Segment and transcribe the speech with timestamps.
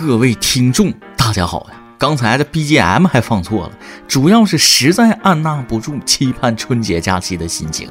[0.00, 1.76] 各位听众，大家好呀！
[1.98, 3.72] 刚才的 BGM 还放错了，
[4.06, 7.90] 主要是实在按捺不住期盼春节假期的心情。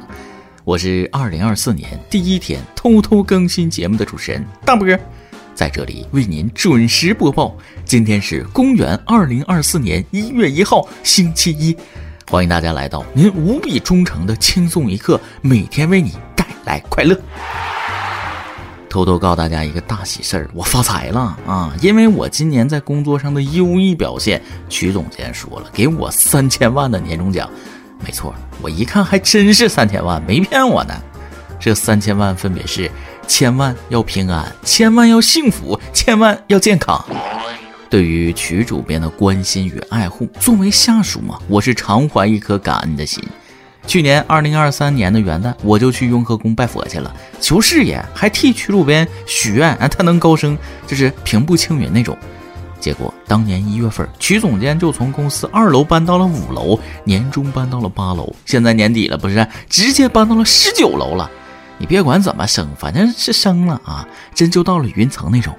[0.64, 4.98] 我是二零二四年第一天偷偷更新节目的主持人大波，
[5.54, 7.54] 在这里为您准时播报。
[7.84, 11.76] 今天是公元二零二四年一月一号，星期一，
[12.30, 17.14] 欢迎大家来到您无比忠诚的轻松一刻，每天为你带来快乐。
[18.88, 21.72] 偷偷告诉大家一个大喜事儿，我发财了啊！
[21.82, 27.48] 因为我今年在工作上的优异表现，曲总监说了，给我三千万的年终奖。
[28.04, 30.94] 没错，我一看还真是三千万，没骗我呢。
[31.60, 32.90] 这三千万分别是：
[33.26, 37.04] 千万要平安，千万要幸福，千万要健康。
[37.90, 43.22] 对于曲主编的关心与爱护，作为下属嘛，我是常怀一颗感恩的心。
[43.88, 47.10] 去年二零二三年的元旦，我就去雍和宫拜佛去了，
[47.40, 52.14] 求事业，还替曲主编许愿，啊他能高升，就是平步青云那种。
[52.78, 61.30] 结果当年一月份，曲总监就从公司二楼搬到了五楼，年终搬到了八楼，现在年底了，不是直接搬到了十九楼了。
[61.78, 65.56] 你别管怎么升，反正是升了啊，真就到了云层那种。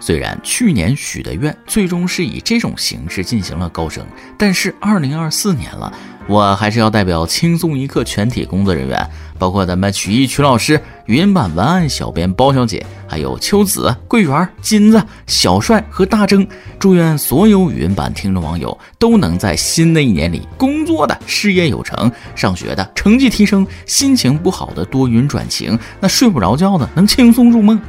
[0.00, 4.04] 虽然去年许的愿最终是以这种形式进行了高升，
[4.36, 5.92] 但是二零二四年了。
[6.26, 9.04] 我还是要代表轻松一刻全体工作人员，
[9.36, 16.46] 包括咱们曲艺曲老师、语音版文案小编包小姐，还有秋子、桂圆、金子、小帅和大征，
[16.78, 27.80] 祝愿所有语音版听众网友都能在新的一年里工作的事业有成，上学的成绩提升，心情不好的多云转晴，那睡不着觉的能轻松入梦，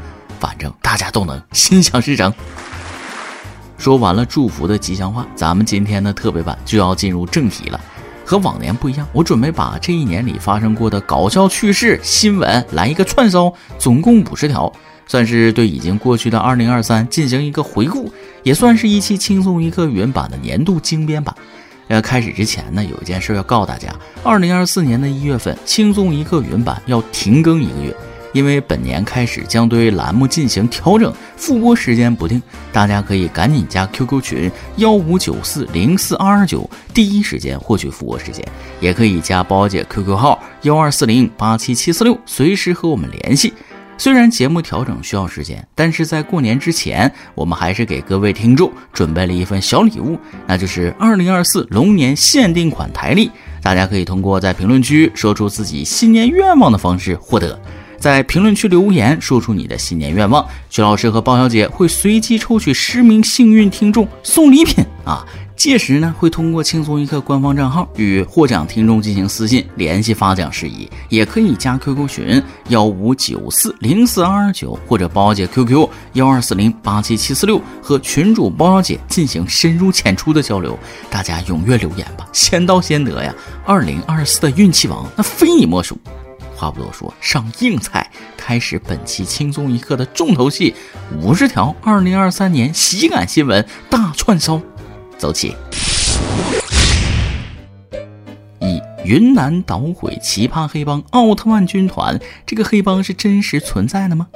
[0.41, 2.33] 反正大家都能心想事成。
[3.77, 7.79] 说完了祝福的吉祥话，咱们今天的特别版就要进入正题了。
[8.25, 14.71] 和往年不一样，我准备把这一年里发生过的搞笑趣事新闻来一个串烧，总共五十条，
[15.05, 18.11] 算是对已经过去的二零二三进行一个回顾，
[18.43, 21.35] 也算是一期轻松一刻原版的年度精编版。
[21.89, 23.93] 呃，开始之前呢，有一件事要告诉大家，
[24.23, 27.93] 二零二四年的一月份，轻松一刻原版要停更一个月。
[28.33, 38.45] 因为本年开始将对栏目进行调整，复播时间不定，大家可以赶紧加 QQ 群幺五九四零四二二九，第一时间获取复播时间。
[38.79, 43.53] 也可以加包姐 QQ 号幺二四零八七七四六，随时和我们联系。
[43.97, 50.17] 虽然节目调整需要时间，但是在过年之前，我们还是给各位听众准备了一份小礼物，
[50.47, 53.29] 那就是二零二四龙年限定款台历。
[53.61, 57.61] 大家可以通过在评论区说出自己新年愿望的方式获得。
[58.01, 65.23] 在评论区留言，说出你的新年愿望，徐老师和包小姐会随机抽取十名幸运听众送礼品啊！
[65.55, 80.75] 届时呢，会通过轻松一刻官方账号与获奖听众进行私信联系发奖事宜，也可以加 QQ 群幺五九四零四二二九或者包小姐 QQ 幺二四零八七七四六和群主包小姐进行深入浅出的交流。
[81.11, 83.31] 大家踊跃留言吧，先到先得呀！
[83.63, 85.95] 二零二四的运气王，那非你莫属。
[86.61, 88.07] 话不多说，上硬菜，
[88.37, 90.75] 开始本期轻松一刻的重头戏——
[91.19, 94.61] 五十条二零二三年喜感新闻大串烧，
[95.17, 95.55] 走起！
[98.59, 104.27] 一云南捣毁奇葩黑帮奥特曼军团，这个黑帮是真实存在的吗？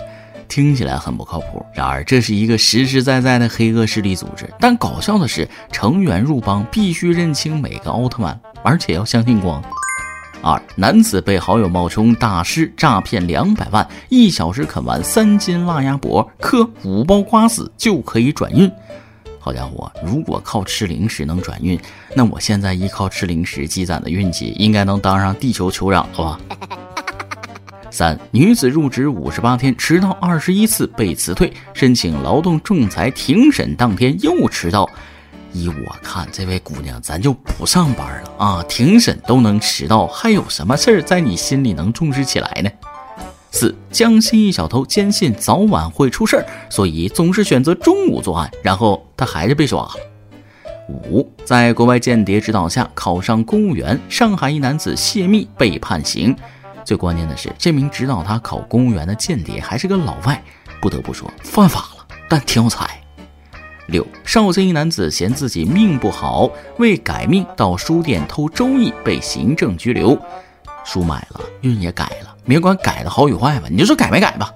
[0.48, 1.64] 听起来很不靠谱。
[1.76, 4.52] 然而，这是一个实实在在的黑恶势力组织。
[4.60, 9.64] 但搞笑的是，成员入帮必须认清每个奥特曼，而且要相信光。
[10.46, 18.72] 二男子被好友冒充大师诈骗两百万，一小时啃完三斤辣鸭脖，嗑五包瓜子就可以转运。
[19.40, 21.80] 好家伙，如果靠吃零食能转运，
[22.14, 26.40] 那我现在依靠吃零食积攒的运气，应该能当上地球酋长了吧？
[27.90, 34.88] 三女子入职五十八天，迟到二十一次被辞退，申请劳动仲裁庭审当天又迟到。
[35.56, 38.66] 依我看，这位姑娘，咱就不上班了啊！
[38.68, 42.70] 庭审都能迟到，还有什么事儿在你心里能重视起来呢？
[43.52, 49.94] 四，江西一小偷坚信早晚会出事儿，所以总是选择中午作案，然后他还是被抓了。
[50.90, 56.36] 五，在国外间谍指导下考上公务员，上海一男子泄密被判刑。
[56.84, 60.44] 最关键的是，这名指导他考公务员的间谍还是个老外，
[60.82, 63.02] 不得不说犯法了，但挺有才。
[63.88, 70.18] 六，绍兴一男子嫌自己命不好，为改命到书店偷《周易》，被行政拘留。
[70.84, 74.54] 书买了，运也改了，别管改的好与坏吧，你就说改没改吧。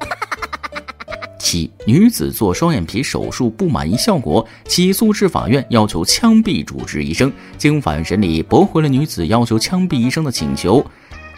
[1.38, 7.32] 七，女子做双眼皮手术不满意效果，起诉至法院，要求枪毙主治医生。
[7.58, 10.86] 经法院审理，驳回了女子要求枪毙医生的请求。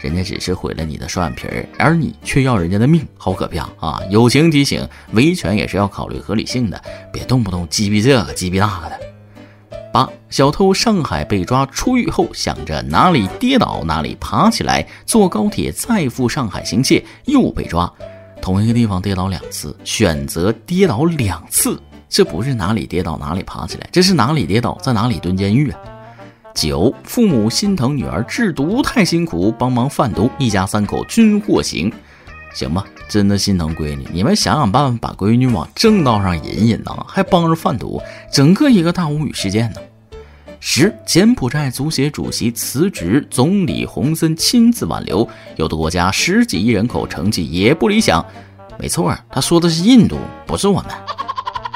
[0.02, 4.00] 人家只是毁了你的双眼皮儿，而你却要人家的命，好可怕啊！
[4.10, 6.82] 友情提醒：维权也是要考虑合理性的，
[7.12, 8.98] 别动不动鸡逼这个鸡逼那个的。
[9.92, 17.92] 八小偷上海被抓，出狱后想着哪里跌倒哪里爬起来，坐高铁再赴上海行窃，又被抓。
[18.40, 25.78] 同一个地方跌倒两次，选择跌倒两次，这不是哪里跌倒哪里爬起来，这是哪里跌倒在哪里蹲监狱啊！
[26.54, 31.92] 九父母心疼女儿制毒太辛苦，帮忙贩毒，一家三口均获刑。
[32.54, 38.00] 行吧，真的心疼闺女，你们想想办法把闺女往正道上引引呢，还帮着贩毒，
[38.30, 39.80] 整个一个大无语事件呢。
[40.60, 45.26] 十，柬埔寨足协主席辞职，总理洪森亲自挽留。
[45.56, 48.24] 有的国家十几亿人口，成绩也不理想。
[48.78, 50.90] 没错，他说的是印度，不是我们。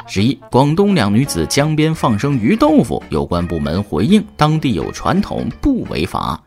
[0.09, 6.41] 十一，广东两女子江边放生鱼豆腐，有关部门回应，当地有传统，不违法。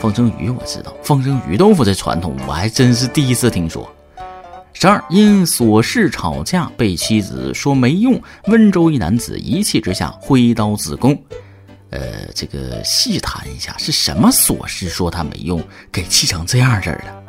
[0.00, 3.92] 放生鱼我知道，放生鱼豆腐这传统我还真是第一次听说。
[4.72, 11.20] 十二，因琐事吵架被妻子说没用，温州一男子一气之下挥刀自宫。
[11.90, 15.60] 呃，这个细谈一下是什么琐事，说他没用，
[15.90, 17.21] 给气成这样式的。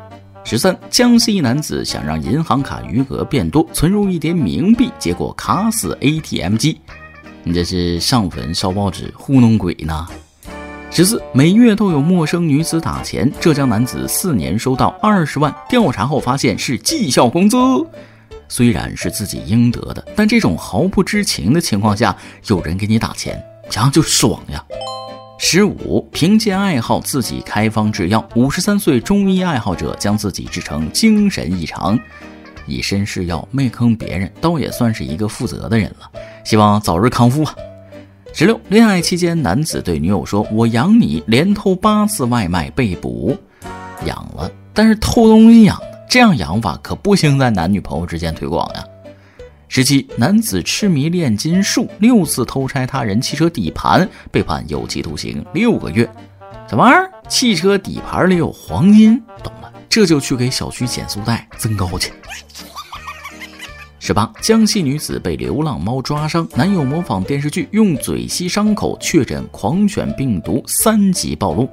[0.46, 6.78] 十三，江西一男子想让银行卡余额变多，存入一叠冥币，结果卡死 ATM 机。
[7.42, 10.06] 你这是上坟烧报纸糊弄鬼呢？
[10.90, 17.56] 十四，每月都有陌生女子打钱，浙江男子四年收到二十万，调查后发现是绩效工资，
[18.46, 22.14] 虽然是自己应得的，但这种毫不知情的情况下，
[22.48, 23.42] 有人给你打钱。
[23.70, 24.62] 想想就爽呀！
[25.46, 32.00] 十五，凭借爱好自己开方制药，五十三岁中医爱好者将自己治成精神异常，
[32.66, 36.10] 以身试药，没坑别人，倒也算是一个负责的人了。
[36.44, 37.54] 希望早日康复啊！
[38.32, 43.36] 十六，恋爱期间，男子对女友说：“我养你”，连偷八次外卖被捕，
[44.06, 48.82] 养了，但是偷东西养的，这样养法可不兴在男女朋友之间推广呀。
[49.68, 56.08] 十七，男子痴迷炼金术，六次偷拆他人汽车底盘，被判有期徒刑六个月。
[56.68, 56.86] 什么？
[57.28, 59.20] 汽车底盘里有黄金？
[59.42, 62.12] 懂了，这就去给小区减速带增高去。
[63.98, 71.68] 十八，江西女子被流浪猫抓伤，男友模仿电视剧用嘴吸伤口，确诊狂犬病毒三级暴露。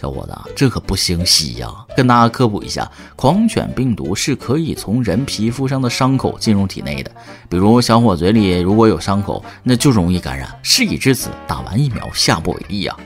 [0.00, 1.68] 小伙子，这可不行吸呀！
[1.96, 7.10] 跟大家科普一下，狂犬病毒是可以从人皮肤上的伤口进入体内的。
[7.48, 10.48] 比如小伙嘴里如果有伤口，那就容易感染。
[10.62, 12.96] 事已至此，打完疫苗下不为例呀。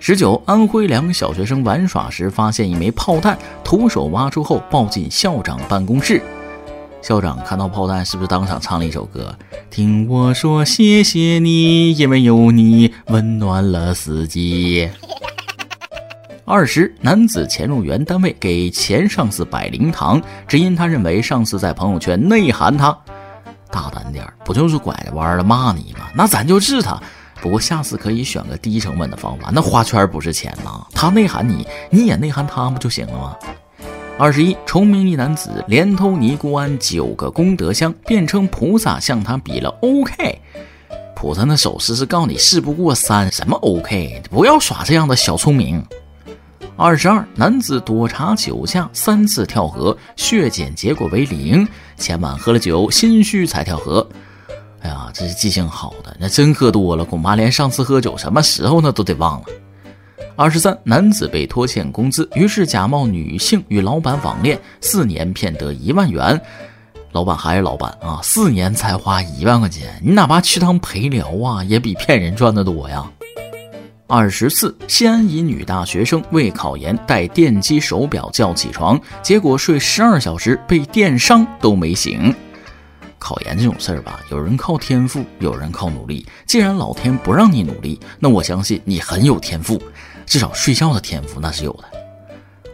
[0.00, 6.22] 十九，安徽两小学生玩耍时发现一枚炮弹，徒手挖出后抱进校长办公室。
[7.02, 9.36] 校长看到炮弹，是不是当场唱了一首歌？
[9.70, 14.88] 听我说，谢谢你，因为有你温暖了四季。
[16.48, 22.96] 二十男子潜入原单位给前上司摆灵堂，只因他认为上司在朋友圈内涵他。
[23.68, 26.06] 大胆点不就是拐着弯的骂你吗？
[26.14, 27.02] 那咱就治他。
[27.42, 29.50] 不过下次可以选个低成本的方法。
[29.52, 33.36] 那花圈不是钱呐，他内涵你，你也内涵他不就行了吗？
[34.16, 40.40] 二十一崇明一男子连偷尼姑庵九个功德箱，辩称菩萨向他比了 OK。
[41.16, 44.22] 菩萨那手势是告诉你事不过三，什么 OK？
[44.30, 45.84] 不要耍这样的小聪明。
[46.78, 51.66] 二十二，男子躲查酒驾三次跳河，血检结果为零。
[51.96, 54.06] 前晚喝了酒，心虚才跳河。
[54.82, 59.46] 哎呀，这是记性好的，那真喝多了，恐怕连上次喝酒什么时候呢都得忘了。
[60.36, 66.38] 二十三，男子被拖欠工资，于是假冒女性与老板网恋，四年骗得一万元。
[67.12, 73.10] 老板还是老板啊，四年才花一万块钱，你哪怕去趟陪聊啊，也比骗人赚得多呀。
[74.08, 82.32] 二十四，西安一女大学生为考研带电击手表叫起床，结果睡十二小时被电伤都没醒。
[83.18, 86.24] 考研这种事儿吧，有人靠天赋，有人靠努力。
[86.46, 89.82] 既然老天不让你努力，那我相信你很有天赋，
[90.24, 91.84] 至少睡觉的天赋那是有的。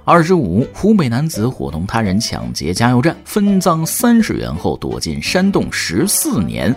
[0.05, 6.75] 二十五，湖北男子伙同他人抢劫加油站，分赃三十元后躲进山洞十四年，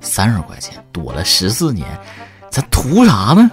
[0.00, 1.86] 三十块钱躲了十四年。
[2.52, 3.50] 咱图啥呢？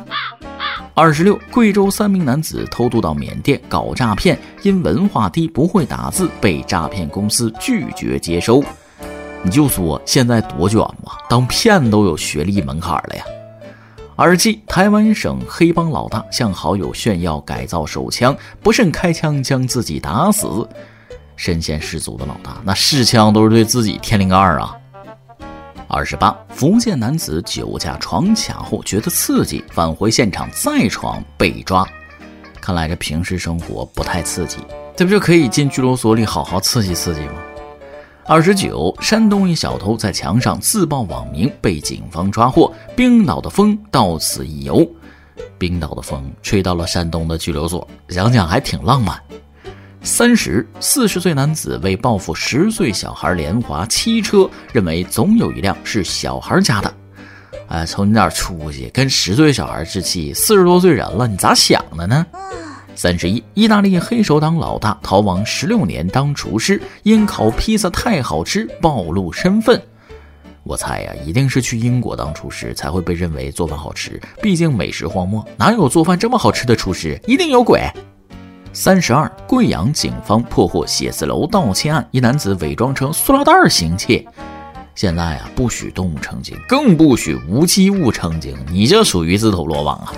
[0.93, 8.61] 二十六，贵州三名男子偷渡到缅甸搞诈骗，因文化低不会打字，被诈骗公司拒绝接收。
[9.41, 13.23] 你就说现在多卷吧，当骗都有学历门槛了呀。
[14.17, 20.67] 二十七，台湾省黑帮老大向好友炫耀改造手枪，不慎开枪将自己打死。
[21.37, 24.75] 身先士卒的老大，那试枪都是对自己天灵盖啊。
[25.91, 31.83] 二十八，福建男子酒驾闯卡后觉得刺激，返回现场再闯被抓。
[32.61, 34.59] 看来这平时生活不太刺激，
[34.95, 37.33] 这不就可以进拘留所里好好刺激刺激吗？
[38.27, 42.71] 二十九，山东一小偷在墙上自曝网名，被警方抓获。
[42.95, 44.87] 冰岛的风到此一游，
[45.57, 49.19] 冰岛的风吹到了山东的拘留所，想想还挺浪漫。
[50.01, 56.93] 三十，四十岁男子为报复十岁小孩连划七车，认为总有一辆是小孩家的。
[57.67, 62.25] 哎，瞅你点出息，跟十岁小孩置气，四十多岁人了，你咋想的呢？
[62.95, 69.81] 三十一，意大利黑手党老大逃亡十六年当厨师，因烤披萨太好吃暴露身份。
[70.63, 74.19] 我猜呀，一定是去英国当厨师才会被认为做饭好吃。
[74.41, 77.19] 毕竟美食荒漠，哪有做饭这么好吃的厨师？
[77.27, 77.81] 一定有鬼。
[78.81, 84.25] 三十二，贵阳警方破获写字楼盗窃案，一男子伪装成塑料袋行窃。
[84.95, 90.13] 现在啊，不许动物成精，更不许无机物成精，你这属于自投罗网啊。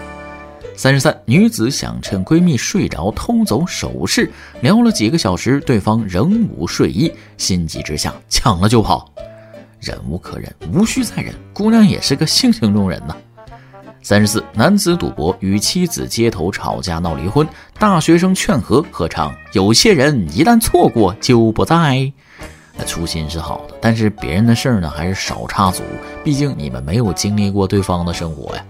[0.75, 9.11] 三十三，女子想趁闺蜜睡着偷走首饰，聊了几个小时，对方仍无睡意，心急之下抢了就跑。
[9.79, 13.17] 忍无可忍，无需再忍，姑娘也是个性情中人呐。
[14.03, 22.11] 三十四，男子赌博与妻子街头吵架闹离婚，大学生劝和合唱，有些人一旦错过就不在。
[22.87, 25.83] 初心是好的，但是别人的事儿呢，还是少插足，
[26.23, 28.65] 毕竟你们没有经历过对方的生活呀。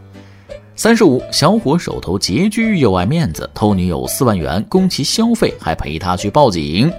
[0.76, 6.92] 三十五，小伙手头拮据又爱面子，偷女友四万元供其消费，还陪她去报警。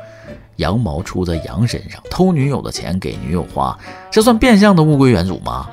[0.57, 3.79] 羊毛出在羊身上，偷女友的钱给女友花，
[4.11, 5.69] 这算变相的物归原主吗？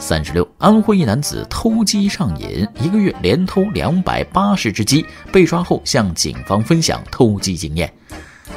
[0.00, 7.92] 三十六，安徽一男子偷鸡上瘾，一个月连偷两百八十只鸡，被抓后向警方分享偷鸡经验。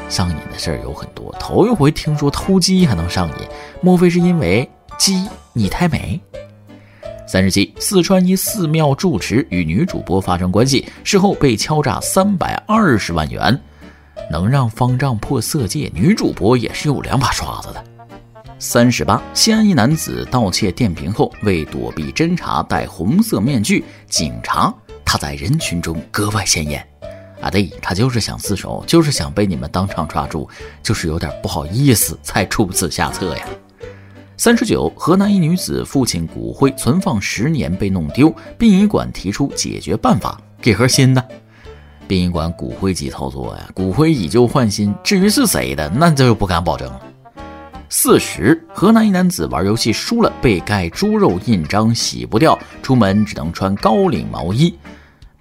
[0.07, 3.47] 上瘾的事儿有很多，头一回听说偷鸡还能上瘾，
[3.81, 6.21] 莫非是因为鸡你太美？
[7.27, 13.59] 三十七，四川一寺庙住持与女主播发生关系，事后被敲诈三百二十万元。
[14.29, 17.83] 能让方丈破色戒，女主播也是有两把刷子的。
[18.63, 24.71] 三十八，西安一男子盗窃电瓶后，为躲避侦查戴红色面具，警察
[25.03, 26.87] 他在人群中格外显眼。
[27.41, 30.47] 啊，对他就是想自首，就是想被你们当场抓住，
[30.83, 33.43] 就是有点不好意思才出此下策呀。
[34.37, 41.29] 三十九，河南一女子父亲骨灰存放十年被弄丢，殡仪馆提出解决办法，给盒新的。
[42.07, 47.01] 殡仪馆骨灰级操作呀，骨灰以旧换新，至于是谁的，那这就不敢保证了。
[47.93, 54.73] 四十，河南一男子玩游戏输了，被盖猪肉印章洗不掉，出门只能穿高领毛衣。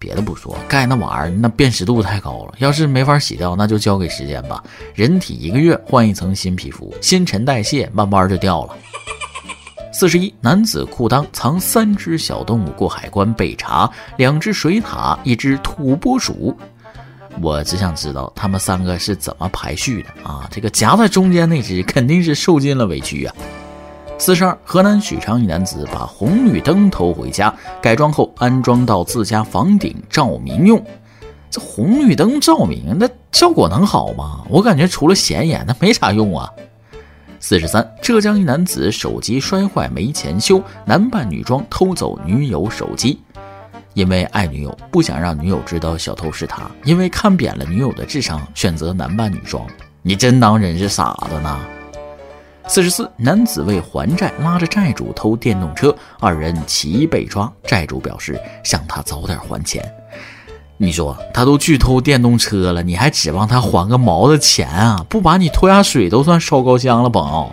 [0.00, 4.64] 别的不说，盖那玩意儿那辨识度太高了，要是没法洗掉，那就交给时间吧。
[4.97, 8.76] 人体一个月换一层新皮肤，新陈代谢慢慢就掉了。
[9.92, 16.57] 四十一，男子裤裆藏三只小动物过海关被查，两只水獭，一只土拨鼠。
[17.42, 20.49] 我只想知道他们三个是怎么排序的啊？
[20.50, 23.35] 这个夹在中间那只肯定是受尽了委屈啊。
[24.18, 30.85] 四十二，河南许昌一男子把红绿灯偷回家，改装后安装到自家房顶照明用。
[31.50, 34.44] 这红绿灯照明，那效果能好吗？
[34.49, 36.50] 我感觉除了显眼，那没啥用啊。
[37.40, 43.18] 四十三，浙江一男子手机摔坏没钱修，男扮女装偷走女友手机，
[43.94, 49.66] 因为爱女友，不想让女友知道小偷是他，因为看扁了女友的智商，选择男扮女装。
[50.02, 51.61] 你真当人是傻子呢？
[52.68, 57.52] 四十四，男子为还债拉着债主偷电动车，二人齐被抓。
[57.64, 59.85] 债主表示想他早点还钱。
[60.76, 65.04] 你说他都去偷电动车了，你还指望他还个毛的钱啊？
[65.09, 67.50] 不把你拖下水都算烧高香了，朋友。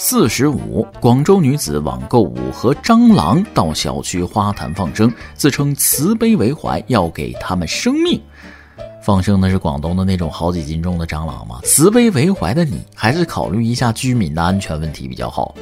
[0.00, 8.20] 四十五，广州女子网购五盒蟑螂到小区花坛放生，自称慈悲为怀，要给他们生命。
[9.02, 11.58] 放生的是广东的那种好几斤重的蟑螂吗？
[11.64, 15.52] 慈悲为怀的你，还是考虑一下居民的安全问题比较好。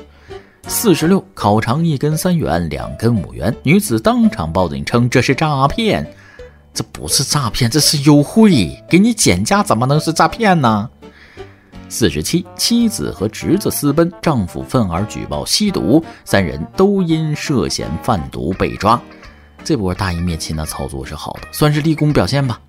[0.68, 6.06] 四十六，烤肠一根三元，两根五元，女子当场报警称这是诈骗。
[6.74, 10.90] 这不是诈骗，这是优惠，给你减价，怎么能是诈骗呢？
[11.88, 19.00] 四十七，妻子和侄子私奔，丈夫愤而举报吸毒，三人都因涉嫌贩毒被抓。
[19.64, 22.60] 这波大义灭亲的操作是好的，算是立功表现吧。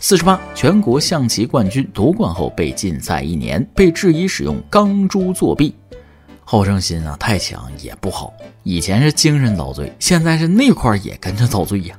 [0.00, 5.74] 四十八，全国象棋冠军夺冠后被禁赛一年，被质疑使用钢珠作弊，
[6.44, 8.32] 好胜心啊太强也不好。
[8.62, 11.96] 以前是精神遭罪，现在是那块也跟着遭罪呀。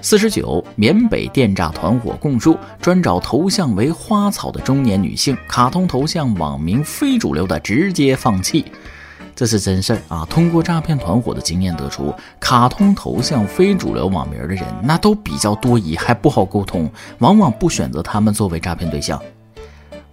[0.00, 8.64] 四十九，缅北电诈团伙供述，专找头像为花草的中年女性，卡通头像网名非主流的直接放弃。
[9.34, 10.26] 这是真事儿啊！
[10.28, 19.20] 通过诈骗团伙的经验得出，卡通头像、非主流网名的人，那都比较多疑，还不好沟通，往往不选择他们作为诈骗对象。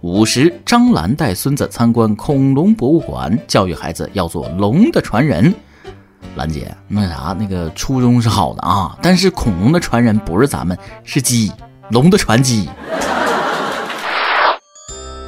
[0.00, 5.52] 五十，张兰带孙子参观恐龙博物馆，教育孩子要做龙的传人。
[6.34, 11.52] 兰姐，那啥，那个初衷是好的啊，但是恐龙的传人不是咱们，是鸡，
[11.90, 12.68] 龙的传鸡。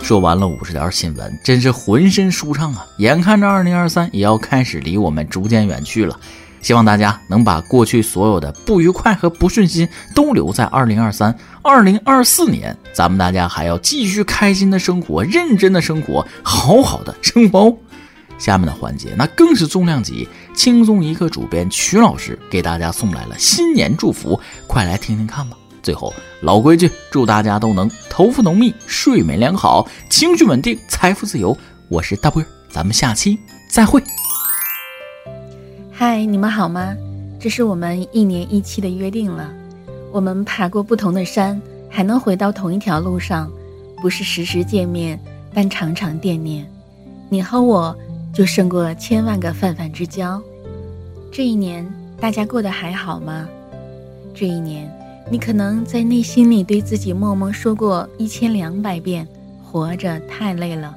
[0.03, 2.87] 说完了五十条新闻，真是浑身舒畅啊！
[2.99, 6.19] 眼看着二零二三也要开始离我们逐渐远去了，
[6.63, 17.77] 希望大家能把过去所有的不愉快和不顺心都留在二零二三、二零二四年，咱们大家还要继续开心的生活，认真的生活，好好的生活。
[18.39, 20.27] 下面的环节那更是重量级，
[20.59, 25.57] 轻松一刻主编曲老师给大家送来了新年祝福，快来听听看吧。
[25.85, 31.57] 最后，老规矩，祝大家都能头发浓密、睡眠良好、情绪稳定、财富自由。
[31.89, 33.39] 我是大波，咱们下期
[33.71, 34.03] 再会。
[35.93, 36.93] 嗨，你们好吗？
[37.39, 39.53] 这是我们一年一期的约定了。
[40.11, 43.49] 我们爬过不同的山，还能回到同一条路上，
[44.03, 45.17] 不是时时见面，
[45.55, 46.69] 但常常惦念。
[47.29, 47.97] 你和我，
[48.35, 50.43] 就胜过千万个泛泛之交。
[51.31, 51.87] 这一年，
[52.21, 53.49] 大家过得还好吗？
[54.35, 54.91] 这一年。
[55.31, 59.29] 你可能在内心里对自己默默说过一千两百遍
[59.63, 60.97] ：“活着太累了。”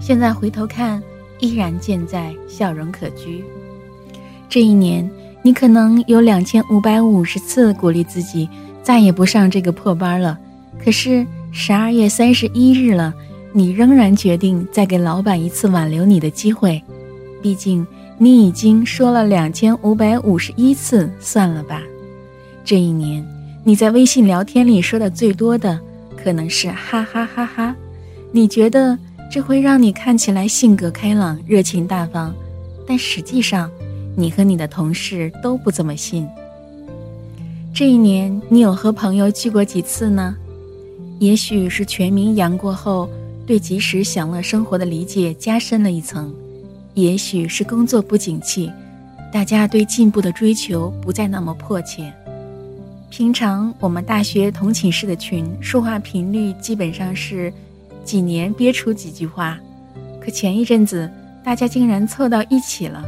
[0.00, 1.02] 现在回头看，
[1.40, 3.42] 依然健在，笑容可掬。
[4.48, 5.10] 这一年，
[5.42, 8.48] 你可能有两千五百五十次鼓励自己
[8.84, 10.38] 再也不上这个破班了。
[10.78, 13.12] 可是十二月三十一日了，
[13.52, 16.80] 你仍然决定再给老板一次挽留你的机会。
[17.42, 17.84] 毕竟
[18.22, 21.82] 你已经说了两千五百五十一次，算了吧。
[22.64, 23.26] 这一年。
[23.64, 25.76] 你在微信聊天里说的最多的，
[26.16, 27.74] 可能是哈哈哈哈。
[28.30, 28.96] 你觉得
[29.28, 32.32] 这会让你看起来性格开朗、热情大方，
[32.86, 33.68] 但实际上，
[34.16, 36.24] 你和你的同事都不怎么信。
[37.74, 40.36] 这一年，你有和朋友聚过几次呢？
[41.18, 43.10] 也许是全民阳过后，
[43.44, 46.32] 对及时享乐生活的理解加深了一层；
[46.94, 48.70] 也许是工作不景气，
[49.32, 52.12] 大家对进步的追求不再那么迫切。
[53.08, 57.52] 平常我们大学同寝室的群说话频率基本上是
[58.04, 59.58] 几年憋出几句话，
[60.20, 61.10] 可前一阵子
[61.44, 63.04] 大家竟然凑到一起了。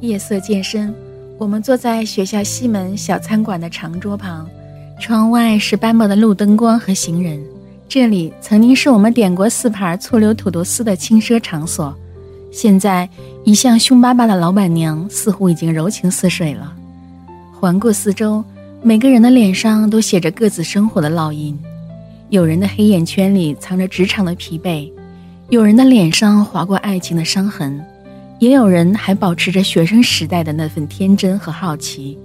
[0.00, 0.94] 夜色渐深，
[1.38, 4.48] 我们坐在学校西门小餐馆的长桌旁，
[5.00, 7.40] 窗外是斑驳的路灯光和行人。
[7.88, 11.96] 这里曾经是我们点过四盘醋溜土豆丝的轻奢场所，
[12.52, 13.08] 现在
[13.42, 16.72] 一向凶巴巴的老板娘似乎已经柔情似水了。
[17.58, 18.44] 环顾四周。
[18.84, 21.56] 每个人的脸上都写着各自生活的烙印，
[22.30, 24.90] 有人的黑眼圈里藏着职场的疲惫，
[25.50, 27.80] 有人的脸上划过爱情的伤痕，
[28.40, 32.18] 也有人还保持着学生时代的那份天真和好奇。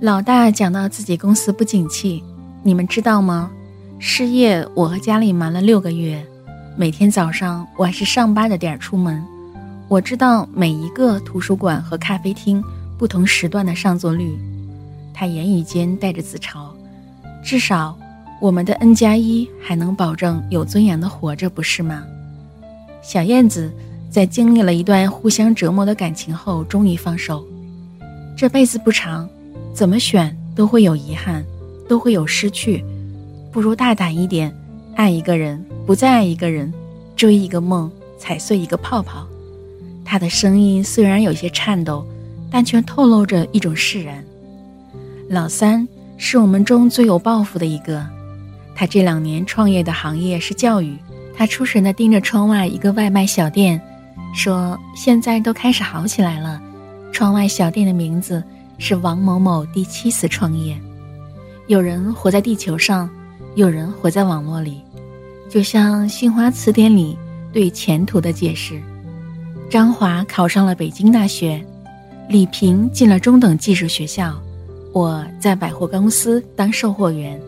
[0.00, 2.22] 老大讲到自己公司不景气，
[2.62, 3.50] 你们知道吗？
[3.98, 6.22] 失业，我和家里瞒了六个月，
[6.76, 9.24] 每天早上我还是上班的点儿出门。
[9.88, 12.62] 我知道每一个图书馆和咖啡厅
[12.98, 14.36] 不同时段的上座率。
[15.14, 16.66] 他言语间带着自嘲，
[17.44, 17.96] 至少
[18.40, 22.04] 我们的 N 加一还能保证有尊严的活着，不是吗？
[23.00, 23.72] 小燕子
[24.10, 27.46] 在经历了一段互相折磨的感情后，终于放手。
[28.36, 29.28] 这辈子不长，
[29.72, 31.44] 怎么选都会有遗憾，
[31.88, 32.84] 都会有失去，
[33.52, 34.52] 不如大胆一点，
[34.96, 36.74] 爱一个人，不再爱一个人，
[37.14, 39.24] 追一个梦，踩碎一个泡泡。
[40.06, 42.06] 他的声音虽然有些颤抖，
[42.50, 44.24] 但却透露着一种释然。
[45.28, 48.06] 老三是我们中最有抱负的一个，
[48.74, 50.96] 他这两年创业的行业是教育。
[51.38, 53.78] 他出神地盯着窗外一个外卖小店，
[54.34, 56.62] 说：“现在都开始好起来了。”
[57.12, 58.42] 窗外小店的名字
[58.78, 60.74] 是王某某第七次创业。
[61.66, 63.10] 有人活在地球上，
[63.54, 64.80] 有人活在网络里，
[65.50, 67.18] 就像新华词典里
[67.52, 68.80] 对前途的解释：
[69.68, 71.60] 张华考上了北京大学，
[72.28, 74.40] 李平进了中等技术学校。
[74.92, 77.38] 我在百货公司当售货员，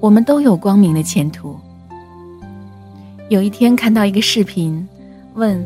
[0.00, 1.58] 我们都有光明的前途。
[3.28, 4.88] 有一天看到一个视频，
[5.34, 5.64] 问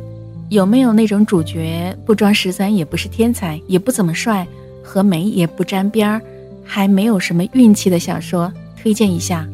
[0.48, 4.46] 有没有那种主角不装十三，也不是天才，也不怎么帅，
[4.82, 6.20] 和美也不沾边儿，
[6.64, 9.48] 还没有什么运气的小说，推荐一下。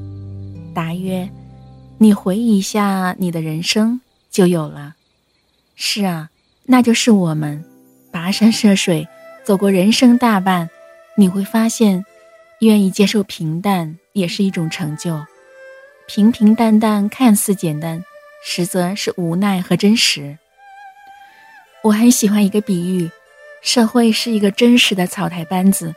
[0.72, 1.28] 答曰：
[1.98, 4.94] 你回忆一下你的人生就有了。
[5.74, 6.30] 是啊，
[6.66, 7.64] 那就是我们，
[8.12, 9.06] 跋山涉水，
[9.44, 10.68] 走过人生大半。
[11.16, 12.04] 你会发现，
[12.60, 15.24] 愿意接受平淡也是一种成就。
[16.06, 18.04] 平平淡淡看似简单，
[18.44, 20.38] 实则是无奈和真实。
[21.82, 23.10] 我很喜欢一个比喻：
[23.62, 25.94] 社会是一个真实的草台班子。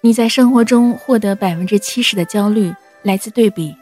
[0.00, 3.74] 你在生活中获得百分之七十的焦虑来自对比。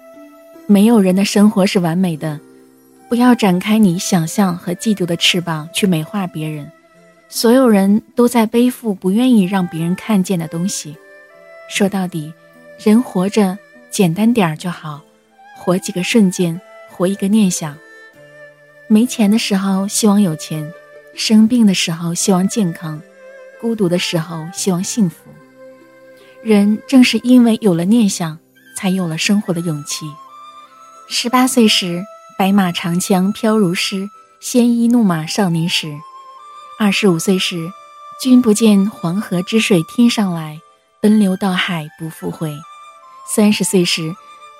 [0.66, 2.40] 没有人的生活是完美的，
[3.08, 6.70] 不要展开你想象和嫉妒的翅膀去美化别人。
[7.28, 10.96] 所有人都在背负不愿意让别人看见的东西。
[11.68, 12.32] 说到底，
[12.78, 13.58] 人活着
[13.90, 15.02] 简单点儿就好，
[15.56, 17.76] 活几个瞬间，活一个念想。
[18.88, 20.72] 没钱的时候希望有钱，
[21.14, 23.02] 生病的时候希望健康，
[23.60, 25.16] 孤独的时候希望幸福。
[26.42, 28.38] 人正是因为有了念想，
[28.76, 30.06] 才有了生活的勇气。
[31.08, 32.04] 十八岁时，
[32.38, 35.96] 白马长枪飘如诗，鲜衣怒马少年时。
[36.78, 37.72] 二十五岁时，
[38.20, 40.60] 君不见黄河之水天上来，
[41.00, 42.54] 奔流到海不复回。
[43.26, 44.14] 三十岁时，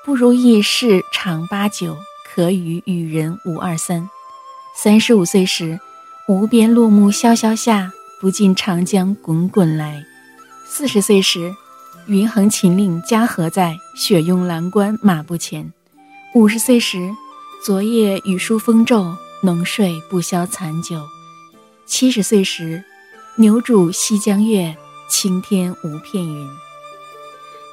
[0.07, 4.09] 不如意事常八九，可与与人无二三。
[4.75, 5.79] 三十五岁时，
[6.29, 10.03] 无边落木萧萧下，不尽长江滚滚来。
[10.65, 11.55] 四十岁时，
[12.07, 13.77] 云横秦岭家何在？
[13.95, 15.71] 雪拥蓝关马不前。
[16.35, 17.11] 五十岁时，
[17.66, 21.05] 昨夜雨疏风骤，浓睡不消残酒。
[21.85, 22.85] 七十岁时，
[23.35, 24.76] 牛渚西江月，
[25.09, 26.48] 青天无片云。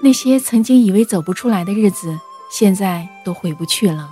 [0.01, 2.19] 那些曾经以为走不出来的日子，
[2.51, 4.09] 现在都回不去了。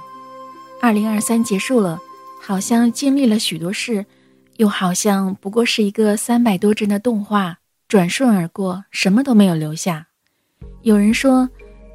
[0.79, 1.99] 二零二三结束了，
[2.39, 4.05] 好像经历了许多事，
[4.57, 10.05] 又好像不过是一个三百多帧的动画，转瞬而过，什么都没有留下。
[10.83, 11.49] 有人说，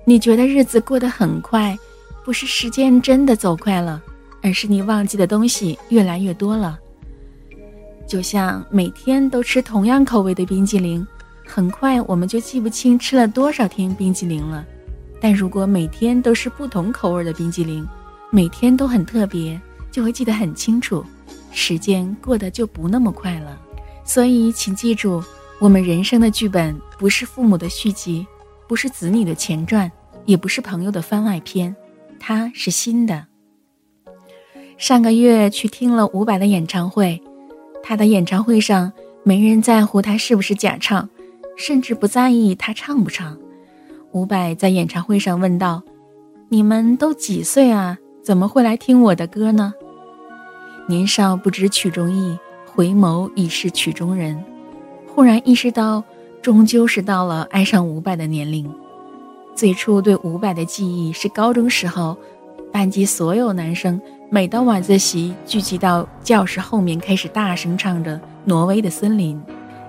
[0.04, 1.78] 你觉得日子过得很快，
[2.26, 4.02] 不是时间真的走快了，
[4.42, 6.76] 而是你忘记的东西越来越多了。
[8.04, 11.06] 就像每天都吃同样口味的冰激凌，
[11.46, 14.66] 很快我们就记不清吃了多少天冰激凌了。
[15.20, 17.86] 但如果每天都是不同口味的冰激凌，
[18.30, 19.60] 每天都很特别，
[19.92, 21.06] 就会记得很清楚，
[21.52, 23.56] 时间过得就不那么快了。
[24.02, 25.22] 所以，请记住，
[25.60, 28.26] 我们人生的剧本不是父母的续集，
[28.66, 29.88] 不是子女的前传，
[30.24, 31.74] 也不是朋友的番外篇，
[32.28, 33.26] 它是新的。
[34.76, 37.22] 上个月去听了伍佰的演唱会。
[37.84, 41.08] 他的演唱会上，没人在乎他是不是假唱，
[41.56, 43.38] 甚至不在意他唱不唱。
[44.10, 45.84] 伍佰在演唱会上问道
[46.50, 47.96] ：“你们都几岁啊？
[48.24, 49.72] 怎么会来听我的歌呢？”
[50.88, 52.36] 年少不知曲中意，
[52.74, 54.42] 回眸已是曲中人。
[55.06, 56.02] 忽然意识到，
[56.42, 58.68] 终究是到了爱上伍佰的年龄。
[59.56, 62.14] 最初对伍佰的记忆是高中时候，
[62.70, 63.98] 班级所有男生。
[64.28, 69.34] 每到晚自习，聚集到教室后面，开始大声唱着《挪威的森林》，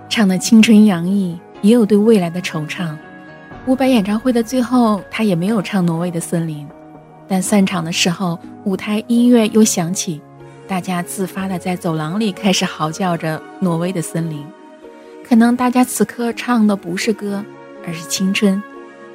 [0.08, 2.96] 唱的青春洋溢，也有对未来的惆怅。
[3.66, 6.66] 伍佰演唱会的最后，他也没有唱《挪威的森林》，
[7.28, 10.22] 但散场的时候，舞台音乐又响起，
[10.66, 14.40] 大家自发的在走廊里开始嚎叫着《挪威的森林》。
[15.28, 17.44] 可能大家此刻唱的不是歌，
[17.86, 18.64] 而是青春，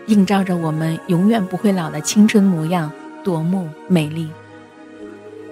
[0.07, 2.91] 映照着我们永远不会老的青春模样，
[3.23, 4.31] 夺目美丽。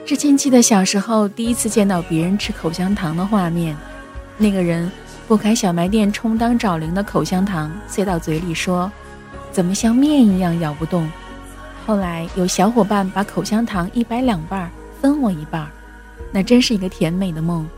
[0.04, 3.76] 至今记得小时候第一次见到别人吃口香糖的画面，
[4.36, 4.90] 那个人
[5.28, 8.90] 拨开小卖店充当找零的口香糖塞到嘴里说
[9.52, 11.08] ：“怎么像面一样咬不动？”
[11.86, 15.68] 后来有小伙伴把口香糖一掰两半分我一半，
[16.32, 17.68] 那真是一个甜美的梦，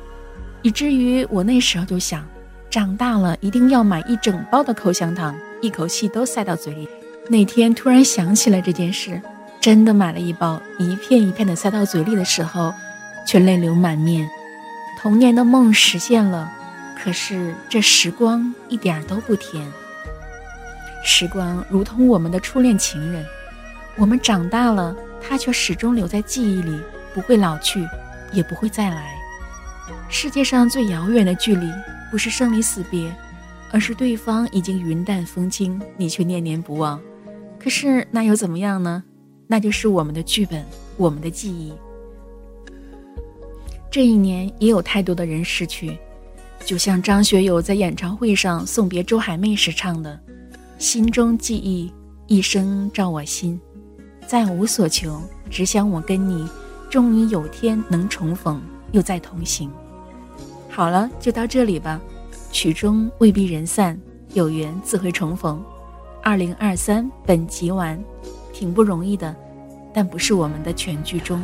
[0.62, 2.24] 以至于我那时候就想，
[2.70, 6.86] 长大了一定要买一整包的口香糖，一口气都塞到嘴里。
[7.28, 9.18] 那天突然想起了这件事。
[9.60, 12.74] 真的买了一包，一片一片的塞到嘴里的时候，
[13.24, 14.28] 却泪流满面。
[15.00, 16.50] 童年的梦实现了，
[16.98, 19.64] 可是这时光一点都不甜。
[21.04, 23.24] 时光如同我们的初恋情人，
[23.94, 26.80] 我们长大了，他却始终留在记忆里，
[27.14, 27.86] 不会老去，
[28.32, 29.14] 也不会再来。
[30.08, 31.70] 世界上最遥远的距离，
[32.10, 33.14] 不是生离死别，
[33.72, 37.00] 而是对方已经云淡风轻，你却念念不忘。
[37.58, 39.02] 可是那又怎么样呢？
[39.46, 40.64] 那就是我们的剧本，
[40.96, 41.72] 我们的记忆。
[43.90, 45.98] 这一年也有太多的人逝去，
[46.64, 50.18] 就像张学友在演唱会上送别周海媚时唱的
[50.78, 51.92] ：“心中记忆，
[52.26, 53.60] 一生照我心，
[54.26, 56.48] 再无所求，只想我跟你，
[56.90, 58.60] 终于有天能重逢，
[58.92, 59.70] 又再同行。”
[60.70, 62.00] 好了，就到这里吧。
[62.52, 63.98] 曲终未必人散，
[64.34, 65.60] 有缘自会重逢。
[66.22, 67.98] 二零二三，本集完。
[68.52, 69.34] 挺不容易的，
[69.92, 71.42] 但不是我们的全剧终。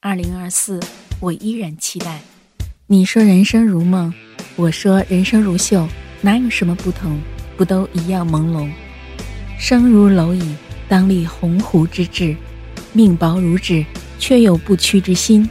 [0.00, 0.80] 二零二四，
[1.20, 2.20] 我依然期待。
[2.86, 4.14] 你说人生如梦，
[4.54, 5.86] 我说人生如秀，
[6.22, 7.18] 哪有什么不同？
[7.56, 8.70] 不都一样朦胧？
[9.58, 10.54] 生如蝼蚁，
[10.88, 12.36] 当立鸿鹄之志；
[12.92, 13.84] 命薄如纸，
[14.20, 15.46] 却有不屈之心。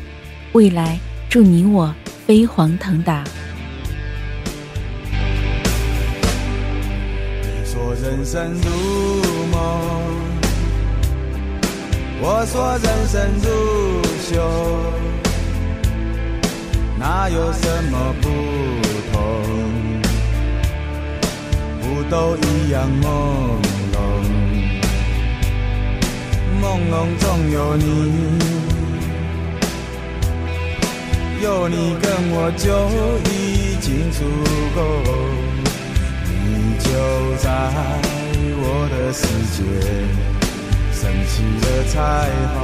[0.53, 0.97] 未来
[1.29, 1.93] 祝你我
[2.25, 3.25] 飞黄腾达。
[7.99, 8.69] 人生如
[9.51, 9.57] 梦，
[12.21, 13.47] 我说人生如
[14.21, 14.33] 秀，
[16.99, 18.29] 哪有什么不
[19.11, 19.15] 同？
[21.81, 23.05] 不都一样朦
[23.91, 23.95] 胧，
[26.61, 27.83] 朦胧中有你。
[31.41, 32.67] 有你跟我就
[33.31, 33.33] 已
[33.79, 34.23] 经足
[34.75, 34.79] 够，
[36.97, 37.03] 就
[37.37, 37.45] 在
[38.59, 39.21] 我的世
[39.53, 39.57] 界
[40.91, 41.31] 升起
[41.61, 41.95] 了彩
[42.55, 42.57] 虹，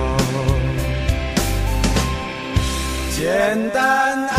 [3.15, 3.21] 简
[3.69, 3.77] 单
[4.25, 4.33] 爱